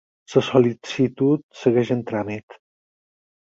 La 0.35 0.41
sol·licitud 0.45 1.43
segueix 1.65 1.93
en 1.97 2.03
tràmit. 2.13 2.59